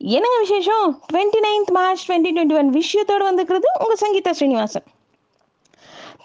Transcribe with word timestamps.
என்னங்க 0.00 0.38
விசேஷம்? 0.40 1.02
Twenty 1.12 1.40
ninth 1.46 1.70
March 1.70 2.10
twenty 2.10 2.30
twenty 2.34 2.56
one 2.58 2.70
விஷயத்தோடு 2.72 3.24
வந்துக்கிறது 3.28 3.68
உங்கள் 3.78 4.00
சங்கீதா 4.00 4.30
ஸ்ரீனிவாசன். 4.30 4.84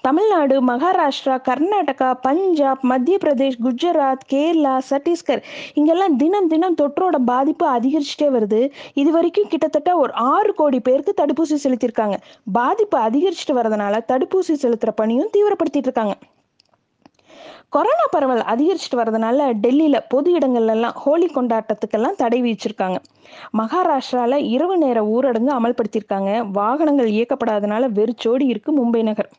தமிழ்நாடு 0.01 0.55
மகாராஷ்டிரா 0.67 1.35
கர்நாடகா 1.47 2.13
பஞ்சாப் 2.21 2.81
மத்திய 2.81 3.17
பிரதேஷ் 3.23 3.57
குஜராத் 3.63 4.25
கேரளா 4.33 4.75
சத்தீஸ்கர் 4.89 5.41
இங்கெல்லாம் 5.73 6.17
தினம் 6.17 6.47
தினம் 6.47 6.75
தொற்றோட 6.81 7.15
பாதிப்பு 7.25 7.67
அதிகரிச்சுட்டே 7.67 8.27
வருது. 8.37 8.71
இது 8.93 9.11
வரைக்கும் 9.11 9.47
கிட்டத்தட்ட 9.47 9.95
ஒரு 9.95 10.13
ஆறு 10.13 10.53
கோடி 10.53 10.79
பேருக்கு 10.79 11.13
தடுப்பூசி 11.21 11.57
செலுத்தியிருக்காங்க. 11.63 12.17
பாதிப்பு 12.51 12.99
அதிகரிச்சுட்டு 12.99 13.57
வரதுனால 13.61 14.01
தடுப்பூசி 14.07 14.55
செலுத்துகிற 14.63 14.89
பணியும் 14.95 15.33
தீவிரப்படுத்திட்டு 15.37 15.89
இருக்காங்க. 15.91 16.15
கொரோனா 17.73 18.05
பரவல் 18.11 18.41
அதிகரிச்சுட்டு 18.53 18.97
வரதுனால 18.97 19.45
டெல்லியில 19.61 19.99
பொது 20.09 20.37
இடங்கள்லாம் 20.37 20.97
ஹோலி 21.03 21.27
கொண்டாட்டத்துக்கெல்லாம் 21.35 22.17
தடை 22.17 22.41
விதிச்சிருக்காங்க. 22.41 22.97
மகாராஷ்டிரால 23.57 24.37
இரவு 24.55 24.77
நேர 24.77 25.01
ஊரடங்கு 25.13 25.51
அமல்படுத்தியிருக்காங்க. 25.57 26.31
வாகனங்கள் 26.51 27.09
இயக்கப்படாதனால 27.09 27.89
வெறிச்சோடி 27.89 28.45
இருக்கு 28.45 28.71
மும்பை 28.79 29.01
நகர். 29.03 29.29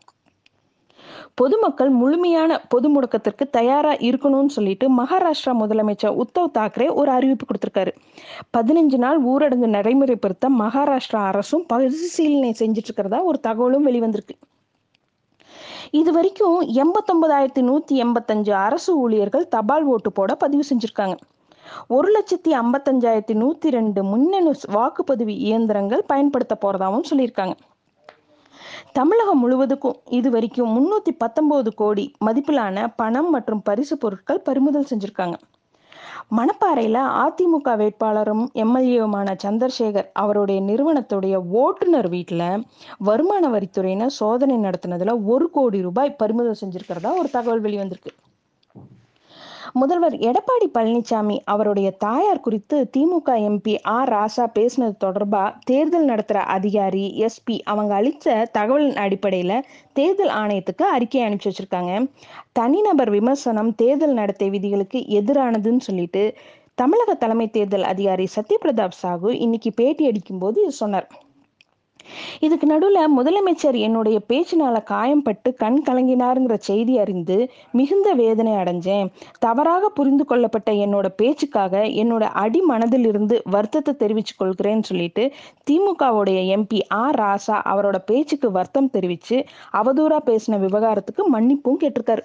பொதுமக்கள் 1.35 1.89
முழுமையான 1.89 2.59
பொது 2.69 2.89
முடக்கத்திற்கு 2.89 3.45
தயாரா 3.51 3.93
இருக்கணும்னு 4.09 4.55
சொல்லிட்டு 4.57 4.89
மகாராஷ்டிரா 5.03 5.55
முதலமைச்சர் 5.63 6.19
உத்தவ் 6.25 6.55
தாக்கரே 6.59 6.89
ஒரு 6.95 7.11
அறிவிப்பு 7.11 7.47
கொடுத்திருக்காரு. 7.47 7.93
பதினஞ்சு 8.57 8.99
நாள் 9.05 9.21
ஊரடங்கு 9.25 9.71
நடைமுறைப்படுத்த 9.77 10.51
மகாராஷ்டிரா 10.59 11.23
அரசும் 11.31 11.67
பரிசீலனை 11.67 12.55
செஞ்சுட்டு 12.59 12.89
இருக்கிறதா 12.89 13.23
ஒரு 13.23 13.41
தகவலும் 13.41 13.87
வெளிவந்திருக்கு. 13.87 14.37
இது 15.91 16.13
வரைக்கும் 16.13 16.61
எண்பத்தொன்பதாயிரத்தி 16.61 17.63
நூற்றி 17.63 18.03
எண்பத்தஞ்சு 18.03 18.51
அரசு 18.51 18.99
ஊழியர்கள் 18.99 19.49
தபால் 19.49 19.85
ஓட்டு 19.85 20.13
போட 20.13 20.35
பதிவு 20.35 20.65
செஞ்சுருக்காங்க. 20.71 21.17
ஒரு 21.89 22.09
லட்சத்தி 22.13 22.51
ஐம்பத்தஞ்சாயிரத்தி 22.53 23.35
நூற்றி 23.35 23.71
ரெண்டு 23.71 24.03
முன்னணு 24.03 24.53
வாக்குப்பதிவு 24.73 25.35
இயந்திரங்கள் 25.49 26.03
பயன்படுத்த 26.07 26.57
போகிறதாகவும் 26.61 27.09
சொல்லியிருக்காங்க. 27.11 27.55
தமிழகம் 28.93 29.43
முழுவதுக்கும் 29.43 29.97
இது 30.11 30.31
வரைக்கும் 30.31 30.73
முன்னூத்தி 30.77 31.13
பத்தொன்பது 31.19 31.75
கோடி 31.75 32.15
மதிப்பிலான 32.25 32.87
பணம் 32.97 33.31
மற்றும் 33.31 33.63
பரிசு 33.63 33.99
பொருட்கள் 33.99 34.41
பறிமுதல் 34.41 34.91
செஞ்சிருக்காங்க. 34.91 35.35
மணப்பாறையில் 36.31 37.01
அதிமுக 37.23 37.73
வேட்பாளரும் 37.77 38.45
எம்எல்ஏவுமான 38.55 39.35
சந்திரசேகர் 39.43 40.09
அவருடைய 40.13 40.61
நிறுவனத்துடைய 40.61 41.35
ஓட்டுநர் 41.55 42.09
வீட்டில் 42.09 42.47
வருமான 42.99 43.49
வரித்துறையினர் 43.49 44.17
சோதனை 44.21 44.57
நடத்தினதில் 44.57 45.21
ஒரு 45.27 45.51
கோடி 45.51 45.81
ரூபாய் 45.81 46.17
பறிமுதல் 46.17 46.61
செஞ்சிருக்கிறதா 46.61 47.13
ஒரு 47.19 47.31
தகவல் 47.31 47.61
வெளிவந்திருக்கு. 47.61 48.13
முதல்வர் 49.75 50.15
எடப்பாடி 50.15 50.67
பழனிசாமி 50.75 51.37
அவருடைய 51.45 51.91
தாயார் 51.91 52.41
குறித்து 52.41 52.91
திமுக 52.97 53.31
எம்பி 53.49 53.75
ஆர் 53.83 54.09
ராசா 54.09 54.45
பேசினது 54.59 54.95
தொடர்பா 55.05 55.55
தேர்தல் 55.65 56.07
நடத்துற 56.09 56.39
அதிகாரி 56.57 57.27
எஸ்பி 57.27 57.57
அவங்க 57.65 57.95
அளித்த 57.95 58.51
தகவலின் 58.59 59.01
அடிப்படையில 59.05 59.55
தேர்தல் 59.93 60.33
ஆணையத்துக்கு 60.35 60.85
அறிக்கை 60.97 61.23
அனுப்பிச்சு 61.23 61.51
வச்சிருக்காங்க. 61.51 62.07
தனிநபர் 62.53 63.11
விமர்சனம் 63.11 63.75
தேர்தல் 63.75 64.13
நடத்தை 64.13 64.51
விதிகளுக்கு 64.51 65.01
எதிரானதுன்னு 65.21 65.81
சொல்லிட்டு 65.81 66.25
தமிழக 66.75 67.15
தலைமை 67.15 67.51
தேர்தல் 67.51 67.83
அதிகாரி 67.83 68.29
சத்யபிரதாப் 68.37 68.99
சாகு 69.03 69.33
இன்னைக்கு 69.39 69.73
பேட்டி 69.75 70.07
அடிக்கும் 70.07 70.39
போது 70.39 70.71
சொன்னார். 70.71 71.09
இதுக்கு 72.41 72.67
நடுவுல 72.67 73.01
முதலமைச்சர் 73.19 73.79
என்னுடைய 73.79 74.21
பேச்சினால 74.29 74.77
காயம்பட்டு 74.91 75.51
கண் 75.55 75.81
கலங்கினாருங்கிற 75.87 76.57
செய்தி 76.59 76.99
அறிந்து 76.99 77.37
மிகுந்த 77.71 78.13
வேதனை 78.13 78.53
அடைஞ்சேன். 78.53 79.11
தவறாக 79.39 79.89
புரிந்து 79.89 80.25
கொள்ளப்பட்ட 80.25 80.73
என்னோட 80.73 81.09
பேச்சுக்காக 81.17 81.83
என்னோட 82.03 82.23
அடி 82.23 82.63
மனதிலிருந்து 82.69 83.39
வருத்தத்தை 83.45 83.95
தெரிவிச்சு 83.95 84.35
கொள்கிறேன்னு 84.39 84.83
சொல்லிட்டு 84.83 85.33
திமுகவுடைய 85.71 86.41
எம்பி 86.57 86.81
ஆர் 86.89 87.21
ராசா 87.21 87.59
அவரோட 87.73 87.99
பேச்சுக்கு 88.07 88.51
வருத்தம் 88.51 88.91
தெரிவிச்சு 88.93 89.39
அவதூறா 89.73 90.19
பேசின 90.27 90.59
விவகாரத்துக்கு 90.61 91.23
மன்னிப்பும் 91.33 91.81
கேட்டிருக்காரு. 91.81 92.25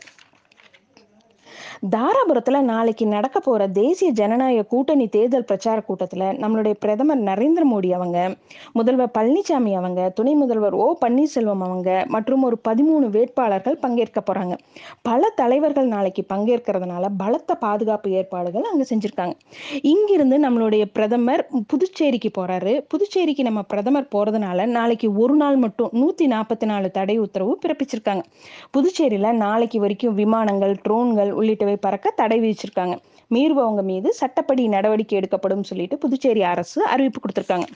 தாராபுரத்துல 1.91 2.61
நாளைக்கு 2.61 3.05
நடக்க 3.07 3.39
போற 3.39 3.67
தேசிய 3.67 4.11
ஜனநாயக 4.11 4.63
கூட்டணி 4.63 5.07
தேர்தல் 5.07 5.45
பிரச்சார 5.45 5.81
கூட்டத்துல 5.89 6.23
நம்மளுடைய 6.43 6.73
பிரதமர் 6.79 7.23
நரேந்திர 7.23 7.63
மோடி 7.71 7.91
அவங்க 7.91 8.35
முதல்வர் 8.73 9.11
பழனிசாமி 9.17 9.73
அவங்க 9.73 10.09
துணை 10.09 10.33
முதல்வர் 10.33 10.73
ஓ 10.73 10.97
பன்னீர்செல்வம் 11.05 11.63
அவங்க 11.67 12.05
மற்றும் 12.07 12.43
ஒரு 12.43 12.59
பதிமூணு 12.67 13.07
வேட்பாளர்கள் 13.09 13.77
பங்கேற்க 13.77 14.23
போறாங்க. 14.29 14.57
பல 15.01 15.29
தலைவர்கள் 15.35 15.87
நாளைக்கு 15.87 16.25
பங்கேற்கிறதுனால 16.33 17.05
பலத்த 17.17 17.55
பாதுகாப்பு 17.55 18.09
ஏற்பாடுகள் 18.09 18.63
அங்க 18.63 18.85
செஞ்சிருக்காங்க. 18.89 19.33
இங்கிருந்து 19.81 20.37
நம்மளுடைய 20.39 20.85
பிரதமர் 20.93 21.47
புதுச்சேரிக்கு 21.67 22.31
போறாரு. 22.37 22.81
புதுச்சேரிக்கு 22.87 23.43
நம்ம 23.43 23.61
பிரதமர் 23.61 24.07
போறதுனால 24.15 24.65
நாளைக்கு 24.65 25.13
ஒரு 25.13 25.35
நாள் 25.35 25.55
மட்டும் 25.55 25.89
நூத்தி 25.93 26.25
நாற்பத்தி 26.25 26.65
நாலு 26.65 26.91
தடை 26.91 27.17
உத்தரவு 27.17 27.59
பிறப்பிச்சிருக்காங்க. 27.65 28.23
புதுச்சேரியில 28.77 29.31
நாளைக்கு 29.31 29.79
வரைக்கும் 29.79 30.13
விமானங்கள் 30.13 30.75
ட்ரோன்கள் 30.89 31.31
உள்ளிட்டவை 31.49 31.75
பறக்க 31.75 32.13
தடை 32.15 32.39
விதிச்சிருக்காங்க. 32.39 32.97
மீறுபவங்க 33.31 33.83
மீது 33.83 34.13
சட்டப்படி 34.13 34.67
நடவடிக்கை 34.67 35.17
எடுக்கப்படும் 35.17 35.63
சொல்லிட்டு 35.63 35.97
புதுச்சேரி 35.97 36.43
அரசு 36.43 36.85
அறிவிப்பு 36.85 37.21
கொடுத்திருக்காங்க. 37.21 37.67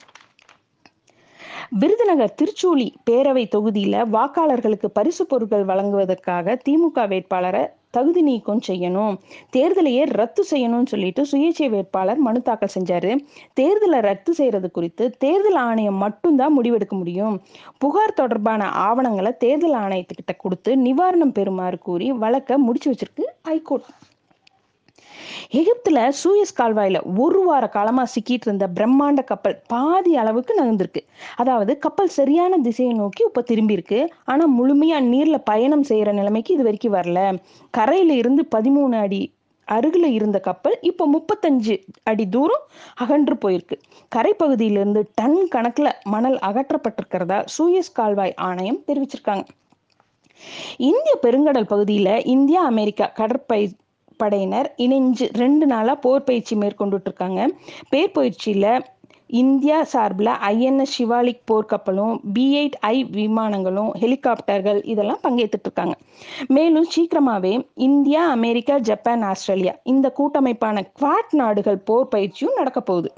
விருதுநகர் 1.82 2.36
திருச்சூலி 2.40 2.88
பேரவை 3.10 3.44
தொகுதியில 3.56 3.96
வாக்காளர்களுக்கு 4.16 4.86
பரிசு 4.86 5.26
பொருட்கள் 5.26 5.64
வழங்குவதற்காக 5.66 6.62
திமுக 6.70 7.08
வேட்பாளரை 7.08 7.68
தகுதி 7.90 8.22
நீக்கம் 8.22 8.62
செய்யணும். 8.68 9.16
தேர்தலையே 9.56 10.04
ரத்து 10.20 10.44
செய்யணும்னு 10.52 10.92
சொல்லிட்டு 10.94 11.26
சுயேட்சை 11.32 11.70
வேட்பாளர் 11.70 12.18
மனு 12.18 12.42
தாக்கல் 12.42 12.74
செஞ்சாரு. 12.78 13.12
தேர்தலை 13.60 14.00
ரத்து 14.00 14.34
செய்யறது 14.34 14.72
குறித்து 14.72 15.10
தேர்தல் 15.18 15.56
ஆணையம் 15.56 15.96
மட்டும்தான் 15.96 16.56
முடிவெடுக்க 16.60 16.96
முடியும். 17.02 17.44
புகார் 17.78 18.14
தொடர்பான 18.14 18.70
ஆவணங்களை 18.70 19.38
தேர்தல் 19.38 19.78
ஆணையத்துக்கிட்ட 19.84 20.36
கொடுத்து 20.38 20.76
நிவாரணம் 20.76 21.36
பெறுமாறு 21.40 21.80
கூறி 21.80 22.12
வழக்க 22.12 22.58
முடிச்சு 22.58 22.92
வச்சிருக்கு 22.92 23.28
ஹைகோர்ட் 23.46 23.88
எகிப்துல 25.60 26.00
சூயஸ் 26.22 26.56
கால்வாயில 26.60 26.98
ஒரு 27.18 27.40
வார 27.44 27.68
காலமா 27.68 28.04
சிக்கிட்டு 28.14 28.48
இருந்த 28.48 28.66
பிரம்மாண்ட 28.68 29.22
கப்பல் 29.24 29.56
பாதி 29.68 30.16
அளவுக்கு 30.16 30.54
நகர்ந்திருக்கு. 30.60 31.02
அதாவது 31.36 31.78
கப்பல் 31.78 32.08
சரியான 32.08 32.58
திசையை 32.58 32.94
நோக்கி 32.94 33.24
இப்ப 33.28 33.42
திரும்பி 33.42 33.74
இருக்கு. 33.74 34.00
ஆனா 34.26 34.46
முழுமையா 34.60 35.00
நீர்ல 35.12 35.38
பயணம் 35.52 35.84
செய்யற 35.84 36.12
நிலைமைக்கு 36.14 36.54
இது 36.54 36.64
வரைக்கும் 36.64 36.94
வரல. 36.94 37.20
கரையில 37.70 38.14
இருந்து 38.14 38.46
பதிமூணு 38.56 38.98
அடி 39.00 39.22
அருகில் 39.68 40.10
இருந்த 40.12 40.40
கப்பல் 40.40 40.78
இப்போ 40.82 41.08
முப்பத்தஞ்சு 41.08 41.76
அடி 42.04 42.28
தூரம் 42.30 42.64
அகன்று 42.96 43.38
போயிருக்கு. 43.38 43.78
கரைப்பகுதியிலிருந்து 44.16 45.04
டன் 45.16 45.48
கணக்கில் 45.48 45.92
மணல் 46.04 46.40
அகற்றப்பட்டிருக்கிறதா 46.50 47.42
சூயஸ் 47.58 47.94
கால்வாய் 47.94 48.34
ஆணையம் 48.50 48.82
தெரிவிச்சிருக்காங்க. 48.88 49.46
இந்திய 50.80 51.14
பெருங்கடல் 51.24 51.66
பகுதியில் 51.66 52.24
இந்தியா 52.26 52.62
அமெரிக்கா 52.62 53.12
கடற்பை 53.14 53.62
படையினர் 54.20 54.74
இணைஞ்சு 54.78 55.26
ரெண்டு 55.38 55.66
நாளாக 55.66 56.00
போர் 56.00 56.24
பயிற்சி 56.24 56.56
மேற்கொண்டுட்டு 56.56 57.06
இருக்காங்க 57.06 57.48
பேர் 57.90 58.14
இந்தியா 59.30 59.84
சார்பில் 59.84 60.32
ஐஎன்எஸ் 60.48 60.94
சிவாலிக் 60.98 61.46
போர்க்கப்பலும் 61.52 62.20
பி 62.34 62.44
எயிட் 62.56 62.78
ஐ 62.82 63.04
விமானங்களும் 63.04 63.90
ஹெலிகாப்டர்கள் 63.94 64.82
இதெல்லாம் 64.84 65.22
பங்கேற்றுட்டு 65.24 65.64
இருக்காங்க 65.64 65.96
மேலும் 66.48 66.88
சீக்கிரமாகவே 66.88 67.54
இந்தியா 67.76 68.28
அமெரிக்கா 68.28 68.78
ஜப்பான் 68.80 69.22
ஆஸ்திரேலியா 69.22 69.74
இந்த 69.84 70.10
கூட்டமைப்பான 70.18 70.86
குவாட் 71.02 71.34
நாடுகள் 71.34 71.80
போர் 71.86 72.08
பயிற்சியும் 72.08 72.56
நடக்க 72.56 72.82
போகுது 72.82 73.12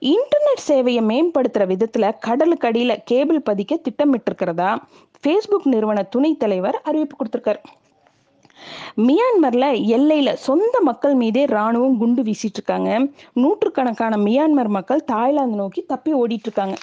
இன்டர்நெட் 0.00 0.62
சேவையை 0.66 1.02
மேம்படுத்துற 1.10 1.66
விதத்தில் 1.66 2.16
கடலுக்கு 2.20 2.68
அடியில 2.68 2.96
கேபிள் 3.04 3.40
பதிக்க 3.50 3.80
திட்டமிட்டிருக்கிறதா 3.88 4.76
ஃபேஸ்புக் 5.22 5.64
நிறுவன 5.64 6.02
துணைத் 6.02 6.38
தலைவர் 6.38 6.80
அறிவிப்பு 6.84 7.16
கொடுத்துருக்காரு. 7.16 7.60
மியான்மர்ல 8.96 9.64
எல்லையில 9.96 10.32
சொந்த 10.32 10.80
மக்கள் 10.80 11.14
மீதே 11.14 11.44
ராணுவம் 11.44 11.96
குண்டு 11.96 12.22
வீசிட்டு 12.22 12.58
இருக்காங்க. 12.58 13.08
நூற்றுக்கணக்கான 13.32 14.16
மியான்மர் 14.16 14.68
மக்கள் 14.68 15.04
தாய்லாந்து 15.04 15.56
நோக்கி 15.56 15.82
தப்பி 15.82 16.14
ஓடிட்டு 16.14 16.48
இருக்காங்க. 16.48 16.76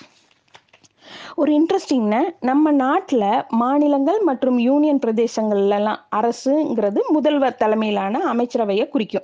ஒரு 1.36 1.52
இன்ட்ரெஸ்டிங்னா 1.54 2.22
நம்ம 2.40 2.72
நாட்டில் 2.72 3.44
மாநிலங்கள் 3.50 4.20
மற்றும் 4.20 4.58
யூனியன் 4.58 5.00
பிரதேசங்கள்லாம் 5.06 6.02
அரசுங்கிறது 6.16 6.98
முதல்வர் 7.10 7.56
தலைமையிலான 7.56 8.22
அமைச்சரவையை 8.34 8.90
குறிக்கும். 8.90 9.24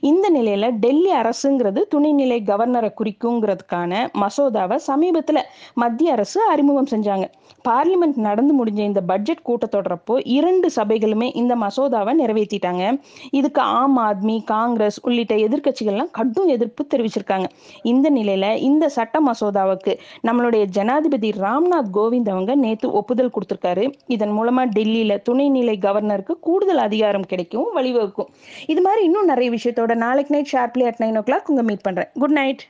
இந்த 0.00 0.30
நிலையில 0.30 0.70
டெல்லி 0.70 1.12
அரசுங்கிறது 1.12 1.80
துணைநிலை 1.94 2.38
கவர்னரை 2.48 2.90
குறிக்குங்கிறதுக்கான 3.00 4.08
மசோதாவை 4.20 4.78
சமீபத்துல 4.86 5.38
மத்திய 5.74 6.12
அரசு 6.12 6.42
அறிமுகம் 6.42 6.88
செஞ்சாங்க. 6.90 7.24
பார்லிமெண்ட் 7.68 8.16
நடந்து 8.16 8.64
முடிஞ்ச 8.64 8.78
இந்த 8.78 9.00
பட்ஜெட் 9.00 9.42
கூட்டத்தொடரப்போ 9.48 10.20
இரண்டு 10.24 10.70
சபைகளுமே 10.76 11.30
இந்த 11.34 11.56
மசோதாவை 11.56 12.12
நிறைவேற்றிட்டாங்க 12.22 13.00
இதுக்கு 13.30 13.60
ஆம் 13.60 13.98
ஆத்மி 13.98 14.44
காங்கிரஸ் 14.44 14.98
உள்ளிட்ட 15.02 15.34
எதிர்க்கட்சிகள்லாம் 15.34 16.10
கடும் 16.10 16.46
எதிர்ப்பு 16.46 16.86
தெரிவிச்சிருக்காங்க. 16.94 17.44
இந்த 17.82 18.10
நிலையில 18.10 18.56
இந்த 18.56 18.88
சட்ட 18.88 19.20
மசோதாவுக்கு 19.20 19.98
நம்மளுடைய 20.22 20.64
ஜனாதிபதி 20.64 21.29
ராம்நாத் 21.36 21.90
கோவிந்த் 21.92 22.28
அவங்க 22.28 22.54
நேத்து 22.54 22.92
ஒப்புதல் 22.92 23.30
கொடுத்திருக்காரு. 23.30 23.92
இதன் 24.06 24.30
மூலமா 24.30 24.62
டெல்லியில 24.76 25.18
துணைநிலை 25.28 25.76
கவர்னருக்கு 25.80 26.32
கூடுதல் 26.40 26.76
அதிகாரம் 26.76 27.22
கிடைக்கும் 27.22 27.66
வழிவகுக்கும். 27.76 28.28
இது 28.66 28.80
மாதிரி 28.80 29.04
இன்னும் 29.04 29.24
நிறைய 29.24 29.50
விஷயத்தோட 29.50 29.94
நாளைக்கு 29.94 30.34
night 30.34 30.52
sharply 30.52 30.84
at 30.84 31.00
nine 31.00 31.18
o'clock 31.20 31.46
உங்க 31.46 31.62
மீட் 31.62 31.80
பண்றேன். 31.80 32.08
Good 32.14 32.32
night 32.32 32.62